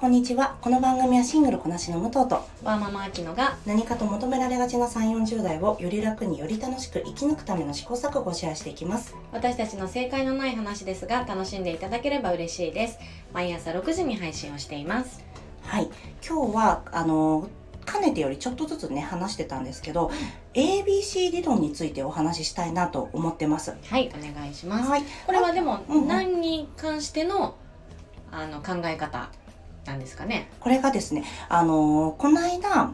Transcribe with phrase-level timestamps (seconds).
[0.00, 0.56] こんにちは。
[0.62, 9.14] この番組はシングルこなしの武藤とワーママアキノが何かと求められがちな3、40代をより楽により楽しく生き抜くための試行錯誤をシェアしていきます。
[9.30, 12.98] 私たちの正解のない話ですが楽しんでいただければ嬉しいです
[13.34, 15.22] 毎朝6時に配信をしています
[15.64, 15.90] はい。
[16.26, 17.50] 今日は、あの、
[17.84, 20.10] かねてよりちょっとずつね、話してたんですけど、
[20.54, 23.76] ABC 理論についてお話ししたいなと思ってます。
[23.84, 25.02] はいお願いしますはい。
[25.26, 27.56] これはでも何に関しての
[28.32, 29.28] あの考え方
[29.84, 30.50] なんですかね。
[30.60, 32.92] これがですね、あのこの間、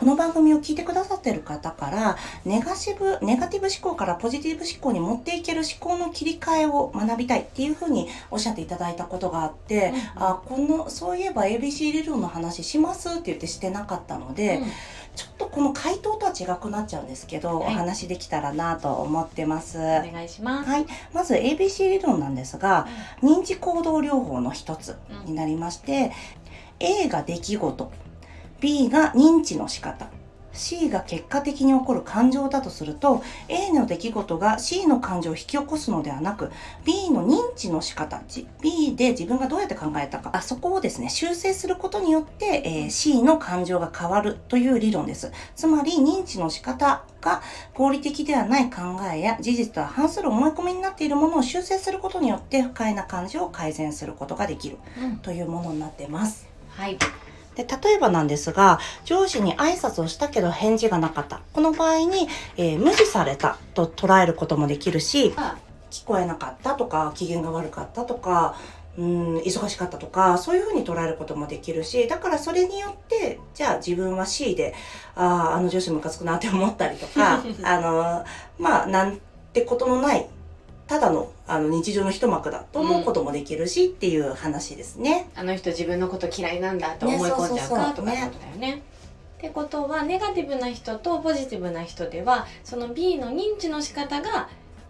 [0.00, 2.16] この番組を聞いてくださってる方から、
[2.46, 14.66] ネガシブ、ネガティブ思考からポジティブ思考に持っていける思考の切り替えを学びたいっていうふうにおっしゃっていただいたことがあって、うんあ、この、そういえば ABC 理論の話しますって言ってしてなかったので、うん
[15.20, 17.74] ちょっとこの回答とは違くなっちゃうんですけど、はい。
[17.74, 19.76] お話できたらなと思ってます。
[19.76, 20.86] お願いします、はい。
[21.12, 22.86] まず ABC 理論なんですが、
[23.22, 26.10] 認知行動療法の一つになりまして、
[26.78, 27.92] A が出来事
[28.60, 30.08] B が認知の仕方
[30.52, 36.50] C が結果的に起こる感情だとすると A の出来事が C の感情を引き起こすのではなく
[36.84, 45.32] B の認知の仕方じ B で自分がどうやって考えたかあそこをですね修正することによって、えー C の感情が変わるという理論です。
[45.54, 47.42] つまり認知の仕方が
[47.74, 48.80] 合理的ではない考
[49.12, 55.16] えや事実とは反する思い込みになっているものを修正することによって不快な感情を改善することができるうん。
[55.18, 56.48] というものになっています。
[56.68, 56.98] はい
[57.64, 61.40] で例えばなんですが上司に挨拶をしたけど返事がなかった。
[61.52, 65.56] この場合に、えー無視されたと捉えることもできるしあ
[65.90, 68.56] 聞こえなかったとか機嫌が悪かったとか
[68.98, 74.74] うん忙しかったとかそういうふうに捉えることもできるしだからそれによってじゃあ自分は C で
[75.14, 78.24] あああの上司ムカつくなって思ったりとか あの
[78.58, 79.20] まあなん
[79.52, 80.26] てことのない
[80.90, 85.30] ただのあの日常の一幕だと思うこともできるし、っていう話ですね。
[85.36, 88.82] あの人自分のこと嫌いなんだと思い込んじゃうかとかってことだよね。
[89.38, 94.48] ってことはネガティブな人とポジティブな人ではその B の認知の仕方が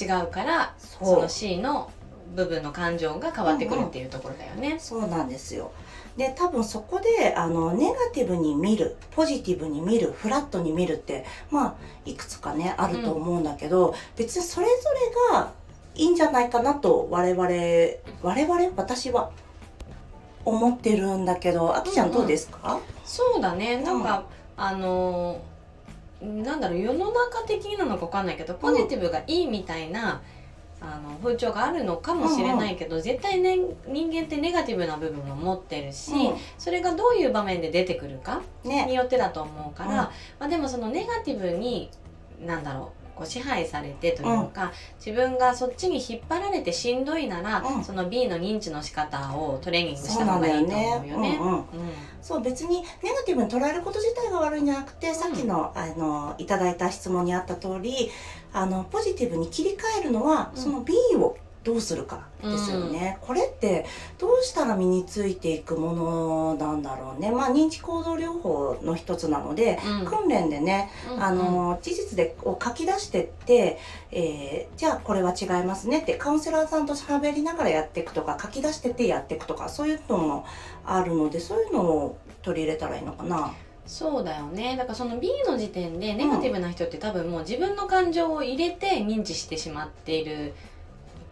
[0.00, 1.92] 違うからその C の
[2.34, 4.78] 部分の感情が変わってくるっていうところだよね。
[4.78, 5.72] そうなんですよ。
[6.16, 11.74] で、多分そこで、あの、ネガティブに見る、ポジティブに見る、フラットに見るって、まあ、
[12.04, 14.72] いくつかね、あると思うんだけど、別にそれぞ
[15.32, 15.52] れが
[15.94, 17.48] いいんじゃないかなと、我々、
[18.22, 19.30] 我々、私は、
[20.44, 23.80] 思ってるんだけど、あきちゃんどうですか、そうだね。
[23.82, 24.24] なんか、
[24.56, 25.52] あのー
[26.22, 30.22] なんだろう世の中的なのか分かんないけどポジティブがいいみたいな、
[30.80, 36.12] あの風潮があるのかもしれないけど、絶対ね人間ってネガティブな部分も持ってるし、
[36.58, 38.86] それがどういう場面で出てくるかうんね。
[38.86, 39.96] によってだと思うから、うん。
[39.96, 40.10] ま
[40.40, 41.90] あ、でもそのネガティブに
[42.40, 44.72] なんだろうこう支配されてというか、
[45.04, 47.84] 自分がそっちに引っ張られてしんどいなら、うん。
[47.84, 50.92] その B の認知の仕方をトレーニングした方がいいとね。
[50.96, 51.38] 思うよね。
[52.20, 58.10] そう別にネガティブに捉えること自体が悪いんじゃなくて、さっきのあのいただいた質問にあった通り
[58.52, 60.62] あのポジティブに切り替えるのは、うん。
[60.62, 63.86] その B をどうするかですよね、これって
[64.18, 67.30] どうしたら身についていくものなんだろうね。
[67.30, 70.04] まあ認知行動療法の一つなので、うん。
[70.04, 73.78] 訓練でねうんあの事実でを書き出してって、
[74.10, 80.46] えーじゃあこれは違いますねってカウンセラーさんと喋りながらやっていくとか書き出してってやっていくとかそういうのも
[80.84, 83.54] あるのでそういうのを取り入れたらいいのかな。
[83.86, 84.76] そうだよね。
[84.76, 90.54] だからその B の時点でネガティブな人って多分もう自分の感情を入れて認知してしまっている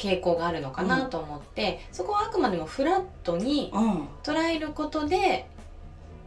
[0.01, 5.47] 傾向があるのかなと思って、そこはあくまでもフラットにうん、捉えることで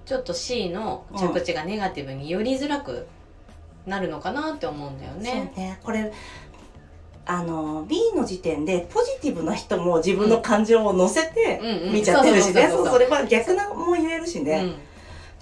[0.06, 3.08] ちょっと C の着地がネガティブに寄りづらく
[3.88, 5.52] なるのかなって思うんだよね。
[5.56, 5.80] そうね。
[5.84, 6.14] これ
[7.26, 11.94] あの B の時点でポジティブな人も自分の感情を乗せてうんうん。
[11.94, 14.62] 見ちゃってるしね、それは逆なも言えるしね。
[14.64, 14.93] うん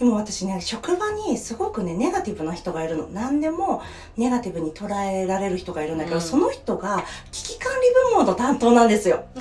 [0.02, 3.08] でも私ね、職場にすごくね、ネガティブな人がいるの。
[3.10, 3.84] 何でも
[4.18, 6.22] ネガティブに捉えられる人がいるんだけど、うん。
[6.24, 9.26] その人が危機管理部門の担当なんですよ。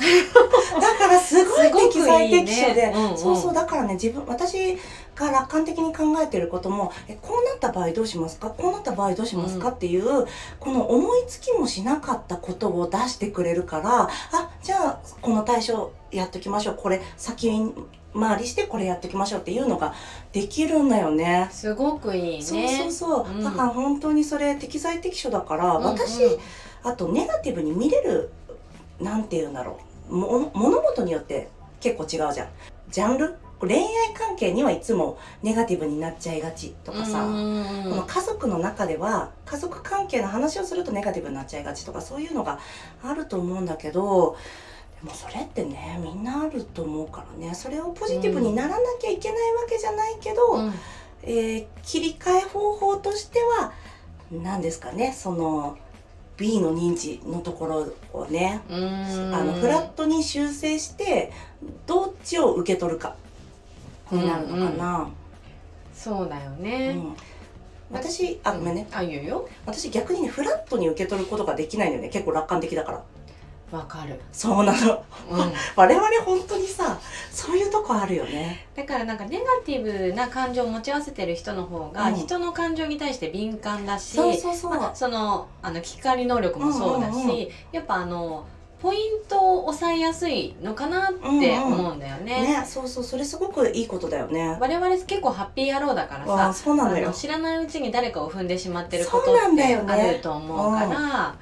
[0.78, 3.16] だからすごい適材適所で、うんうん。
[3.16, 4.76] そうそう、だからね、自分、私
[5.14, 8.50] が楽観的に考えてることも、え、こうなった場合どうしますか？
[8.50, 9.74] こうなった場合どうしますか、うん。
[9.76, 10.26] っていう、
[10.58, 16.74] この思いつきもしなかったことを出してくれるから、あ、じゃあ、この対象やっときましょう。
[16.78, 17.48] これ、先
[18.18, 19.94] 回りしてこれやっときましょうっていうのが
[20.32, 21.48] できるんだよね。
[21.50, 22.42] すごくいいね。
[22.42, 23.44] そうそうそう、うん。
[23.44, 26.20] だから本当にそれ適材適所だから、うんうん私
[26.82, 28.30] あとネガティブに見れる
[29.00, 29.78] なんて言うんだろ
[30.08, 30.16] う。
[30.16, 31.48] も物事によって
[31.80, 32.48] 結構違うじゃん。
[32.90, 33.34] ジャンル？
[33.60, 33.84] 恋愛
[34.14, 42.58] 関係にはいつもネガティブになっちゃいがちとかさ、家族の中では家族関係の話をするとネガティブになっちゃいがちとかそういうのが
[43.02, 44.38] あると思うんだけど
[45.02, 47.54] もそれってねみんなあると思うからね。
[47.54, 50.72] それをポジティブにならなきゃいけないわけじゃないけど、うん。
[51.22, 53.72] えー切り替え方法としては
[54.30, 55.76] 何ですかねその
[56.36, 61.32] B の認知のところをね、あのフラットに修正して
[61.86, 63.14] どっちを受け取るか
[64.10, 65.10] になるのかな。
[65.92, 67.14] そうだようね、ん。
[67.90, 68.88] 私あごめんね。
[68.92, 69.48] あ言うよ。
[69.66, 72.08] 私逆にねフラットに受け取ることができないのよね。
[72.08, 73.04] 結構楽観的だから
[73.70, 75.04] わかる、そうなの。
[75.30, 76.98] うん、 我々本当にさ
[77.30, 78.66] そういうとこあるよね。
[78.74, 82.14] だからなんかネガティブな感情を持ち合わせてる人の方がうん。
[82.16, 87.48] 人の感情に対して敏感だし、そうそうそう、まあ、そのあの聞き取り能力もそうだし、うんうんうん。
[87.72, 88.44] やっぱあの
[88.80, 92.40] ポイントを抑えやすいのかなって思うんだよね。
[92.40, 93.04] ねそうそう。
[93.04, 94.56] それすごくいいことだよね。
[94.58, 97.04] 我々結構ハッピー野郎だからさそうなのよ。
[97.04, 99.92] あの知らないうちに誰かを踏んでしまってることってだよね。
[99.92, 101.34] あると思うから、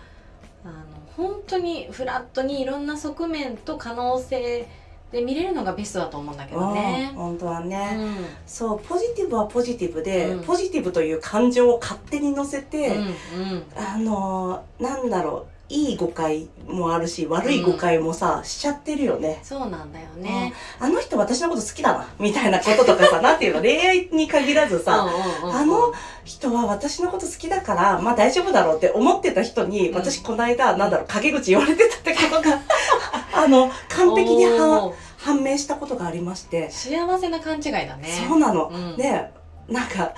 [1.19, 4.67] 本当にフラットにいろんな側面と可能性
[5.11, 7.09] で見れるのがベストだと思うんだけどね。
[7.13, 7.19] うん。
[7.19, 8.15] 本当はうね、ん。
[8.47, 10.45] そうポジティブはポジティブで、うん。
[10.45, 13.09] ポジティブという感情を勝手に乗せて、うんう
[13.57, 13.63] ん。
[13.77, 19.41] あのーなんだろういい誤解もあるし悪い誤解もさ、しちゃってるよね。
[19.43, 20.55] そうなんだよね。
[20.81, 25.57] あの人私のこと好きだなみたいなこととかさ なんていうの恋愛に限らずさ、うんうんうんうん。
[25.57, 25.93] あの
[26.25, 29.95] 人は私のこと好きだからまあ大丈夫だろうって思ってた人に、うん。
[29.95, 32.61] 私この間なんだろう陰口言われてたってことが
[33.35, 34.47] あの完璧に
[35.19, 38.09] 判明したことがありまして、幸せな勘違いだね。
[38.27, 38.97] そうなの、うん。
[38.97, 39.31] で
[39.69, 40.15] なんか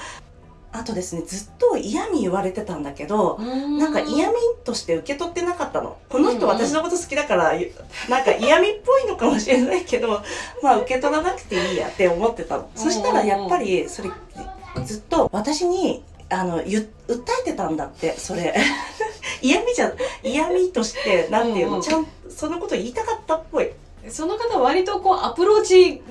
[0.73, 5.97] あとですねずっと嫌味言われてたんだけど、なんか嫌味として受け取ってなかったの。
[6.09, 7.53] この人うんうん私のこと好きだから、
[8.09, 10.21] なんか嫌味っぽいのかもしれないけど、
[10.63, 12.71] まあ受け取らなくていいやって思ってたの。
[12.77, 14.11] そしたらやっぱり、それ、
[14.85, 18.55] ずっと私に、あの、ゆ訴えてたんだって、それ。
[19.43, 23.71] 嫌味じゃ、嫌味として、なんていうの、うんうんちゃん、そのこと言いたかったっぽい。
[24.09, 26.03] その方割とこうアプローチ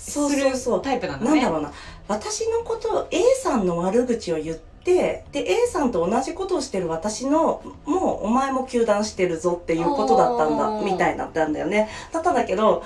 [0.00, 0.76] すそうそうそう。
[0.78, 0.82] る。
[0.82, 1.40] タイプなんだね。
[1.42, 1.72] なんだろうな。
[2.08, 11.88] 私のことを A さんの悪口を言ってで A さんと同じことをしてる私のもうお前も糾弾してるぞっていうことだったんだみたいになったんだよね。
[12.12, 12.82] だったんだけど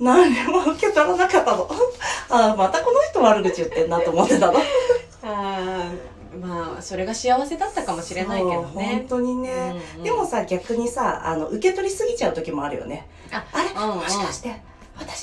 [0.00, 1.68] 何も受け取らなかったの。
[2.30, 4.54] ああまたこの人悪口言ってんなと思ってたの。
[5.22, 9.06] あーまあそれが幸せだったかもしれないけどそう本ね。
[9.08, 10.02] 当にね、うんうん。
[10.02, 13.06] でもさ逆にさあの受け取りすぎちゃう時もあるよね。
[13.32, 13.96] ああれ、うんうん。
[13.98, 14.60] もしかして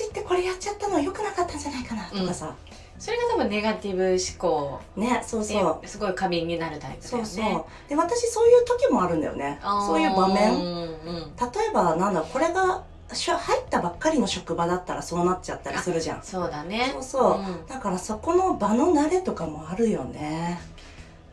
[0.02, 2.56] 私ってこれやっちゃったの良くなかったんじゃないかなとかさ、
[2.98, 4.80] それが多分ネガティブ思考。
[4.96, 5.88] ねそうでそう。
[5.88, 7.26] すごい過敏になるタイプだよね。
[7.26, 7.66] そうそう。
[7.90, 9.60] で私そういう時もあるんだよね。
[9.62, 10.54] そういう場面。
[10.54, 10.86] うんうん。
[10.86, 12.84] 例えばなんだこれが
[13.14, 16.24] 入ったばっかりの職場だったらそうなっちゃったりするじゃん。
[16.24, 16.92] そうだね。
[16.94, 17.68] そうそう、ん。
[17.68, 20.62] だからそこの場の慣れとかもあるよね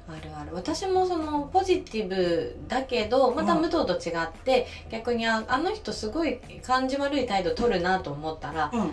[0.08, 0.54] あるある。
[0.54, 8.92] 私もそのポジティブだけどまたうん武藤と違って、逆にああの人すごい感じ悪い態度取るなと思ったらうん。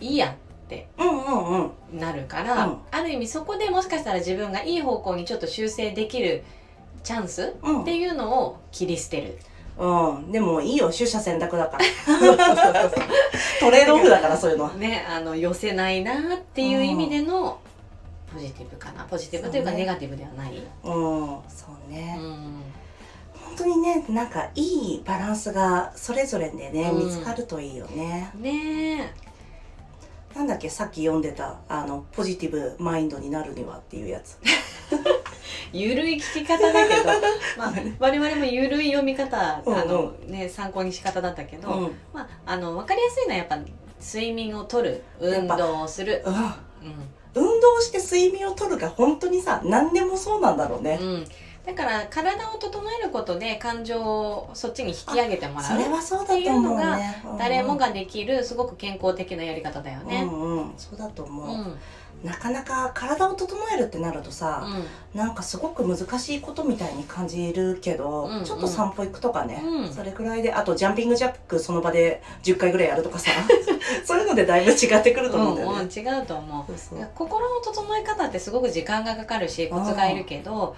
[0.00, 0.34] いいや
[0.98, 1.98] うんうんうん。
[1.98, 2.78] なるから、うん。
[2.90, 6.44] ある意味そこでもしかしたら自分がいい方向にちょっと修正できる
[7.02, 7.82] チャンスうん。
[7.82, 9.38] っていうのを切り捨てる。
[9.78, 10.92] うん、でもいいよ。
[10.92, 11.84] 取捨選択だから。
[13.60, 14.74] トレードオフだからそういうのは。
[14.74, 17.58] ね、あの寄せないなっていう意味での
[18.32, 19.04] ポジティブかな。
[19.04, 20.52] ポジティブというかネガティブではない。
[20.56, 20.62] うん。
[21.48, 22.62] そうね、うん。
[23.34, 27.06] 本当にねなんかいいバランスがそれぞれでね、うん。
[27.06, 28.30] 見つかるといいよね。
[28.36, 29.14] ね
[30.34, 34.38] なんだっけさっき読んでたあのポジティブマインドになるにはっていうやつ。
[35.72, 37.04] ゆるい聞き方だけど、
[37.56, 39.80] まあ、我々もゆるい読み方、うんうん。
[39.80, 43.58] あのね、参考に仕方だったけど、うん、うん、まあ、あの分かりやすいのはやっぱ
[44.00, 46.24] 睡眠をとる運動をする、
[47.34, 50.98] 運動して睡眠をとるが本当にさ何でもそうなんだろうね。
[51.00, 51.26] う、ん、
[51.66, 57.22] だから体を整えることで感情をそっちに引き上げてもらそうれはそうだと思うね。
[57.38, 60.22] 誰もができるすごく健康的なやり方だようね。
[60.22, 60.72] んうん。
[60.76, 61.78] そうだとう思う、んうん
[62.24, 64.66] なかなか体を整えるってなるとさ、
[65.14, 68.44] なんかすごく難しいことみたいに感じるけど、うんうん。
[68.44, 69.92] ちょっと散歩行くとかね、うん。
[69.92, 73.30] それぐらいであとジャンピングジャックその場で10回ぐらいやるとかさ
[74.04, 76.74] そういうのでだいぶ違ってくると思うんだよね、うんうん違うと思う。
[77.14, 80.76] 心の整え方ってすごく時間がかかるしコツがいるけど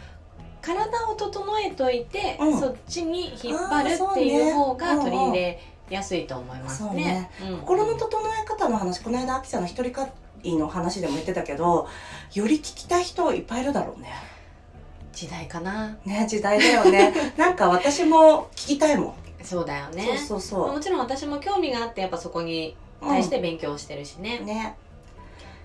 [0.62, 2.58] 体を整えといて、うん。
[2.58, 6.88] そっちに引っ張るっていう方が取り入れやすいと思いますね。
[6.88, 7.30] そうね。
[7.50, 7.58] うん。
[7.58, 10.10] 心の整え方の話この間アキさんの一人会
[10.44, 11.88] の話でも言ってたけど
[12.34, 14.10] より聞きたい人いっぱいいるだろうね。
[15.12, 15.96] 時代かな。
[16.04, 17.12] ね時代だよね。
[17.36, 19.14] なんか私も聞きたいもん、
[19.44, 20.16] そうだよね。
[20.16, 24.76] そうそうそもちろん私も興味があってやっぱそこにう対して勉強してるしね、うんね。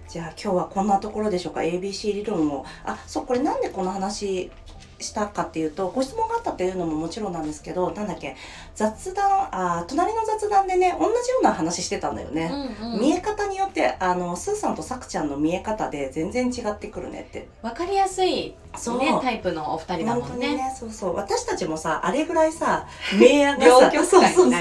[0.07, 1.61] じゃあ今日はこんなところでしょうか。
[1.61, 2.65] ABC 理論を。
[2.83, 4.51] あそうこれなんでこの話
[4.99, 8.35] したかっていうとご質問があったっていうのももちろんなんですけどなんだっけ
[8.75, 12.51] 雑談あ隣の雑談でね同じような話してたんだよね、
[12.81, 13.01] うんうん。
[13.01, 17.47] 見え方によってあのスーさんとさくちゃんの見え方で全然違ってくるねって。
[17.61, 18.99] わかりやすい、そう。
[18.99, 20.55] ね、タイプのお二人だもんね。
[20.55, 21.15] ねそうそう。
[21.15, 22.87] 私たちもさあれぐらいさ
[23.19, 24.59] 明暗が 両さそうそうばね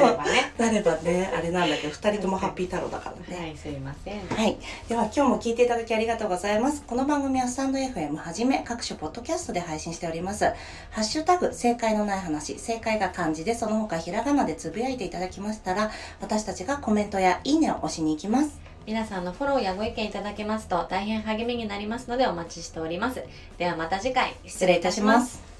[0.59, 0.67] そう。
[0.67, 1.33] なればね。
[1.37, 3.43] あれなんだけど二人ともハッピー太郎だからね。
[3.43, 4.27] はいすいません。
[4.27, 4.59] はい。
[4.89, 6.83] では今日も聞いていただきありがとうございます。
[6.87, 10.45] この番組はスタンド FM はじめ各種ポッドキャストで配信しております。
[10.91, 15.91] ハッシュタグ、正解のない話、正解が漢字でその他ひらがなでつぶやいていただきましたら、
[16.21, 18.61] 私たちがコメントやいいねを押しに行きます。
[18.87, 23.21] 皆さんのフォローやご意見いただけますと大変励みになりますのでお待ちしております
[23.59, 25.56] ではまた次回失礼いたします。